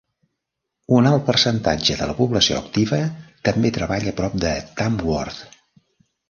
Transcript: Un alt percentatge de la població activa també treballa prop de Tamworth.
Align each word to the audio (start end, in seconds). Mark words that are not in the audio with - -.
Un 0.99 1.09
alt 1.09 1.27
percentatge 1.27 1.97
de 1.99 2.07
la 2.11 2.15
població 2.21 2.57
activa 2.61 2.99
també 3.51 3.73
treballa 3.77 4.15
prop 4.23 4.39
de 4.47 4.55
Tamworth. 4.81 5.41